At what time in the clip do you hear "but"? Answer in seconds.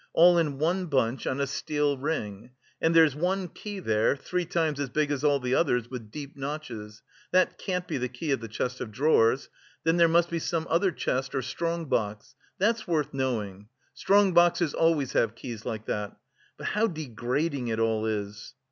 16.57-16.69